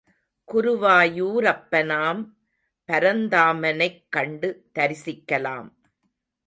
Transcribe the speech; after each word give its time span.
குருவாயூரப்பனாம் 0.53 2.23
பரந்தாமனைக் 2.87 4.05
கண்டு 4.09 4.69
தரிசிக்கலாம். 4.79 5.69